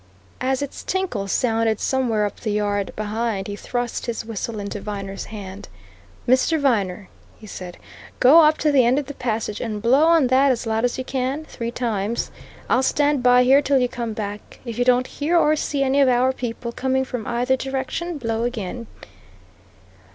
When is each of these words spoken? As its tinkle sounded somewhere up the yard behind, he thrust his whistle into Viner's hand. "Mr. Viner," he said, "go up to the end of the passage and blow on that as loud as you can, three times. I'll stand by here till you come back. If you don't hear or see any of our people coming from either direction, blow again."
As 0.39 0.63
its 0.63 0.81
tinkle 0.83 1.27
sounded 1.27 1.79
somewhere 1.79 2.25
up 2.25 2.39
the 2.39 2.49
yard 2.53 2.91
behind, 2.95 3.45
he 3.47 3.55
thrust 3.55 4.07
his 4.07 4.25
whistle 4.25 4.59
into 4.59 4.81
Viner's 4.81 5.25
hand. 5.25 5.69
"Mr. 6.27 6.59
Viner," 6.59 7.07
he 7.37 7.45
said, 7.45 7.77
"go 8.19 8.39
up 8.41 8.57
to 8.57 8.71
the 8.71 8.83
end 8.83 8.97
of 8.97 9.05
the 9.05 9.13
passage 9.13 9.61
and 9.61 9.79
blow 9.79 10.05
on 10.07 10.25
that 10.25 10.51
as 10.51 10.65
loud 10.65 10.85
as 10.85 10.97
you 10.97 11.03
can, 11.03 11.45
three 11.45 11.69
times. 11.69 12.31
I'll 12.67 12.81
stand 12.81 13.21
by 13.21 13.43
here 13.43 13.61
till 13.61 13.77
you 13.77 13.87
come 13.87 14.13
back. 14.13 14.59
If 14.65 14.79
you 14.79 14.85
don't 14.85 15.05
hear 15.05 15.37
or 15.37 15.55
see 15.55 15.83
any 15.83 16.01
of 16.01 16.09
our 16.09 16.33
people 16.33 16.71
coming 16.71 17.05
from 17.05 17.27
either 17.27 17.55
direction, 17.55 18.17
blow 18.17 18.41
again." 18.41 18.87